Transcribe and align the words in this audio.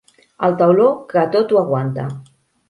El 0.47 0.55
tauló 0.61 0.87
que 1.11 1.27
tot 1.37 1.53
ho 1.55 1.61
aguanta. 1.63 2.09